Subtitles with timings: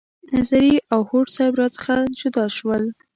[0.35, 2.83] نظري او هوډ صیب را څخه جدا شول.